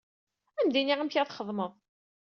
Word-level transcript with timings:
Ad 0.57 0.61
am-d-iniɣ 0.63 0.99
amek 0.99 1.15
ad 1.17 1.27
t-txedmeḍ. 1.27 1.71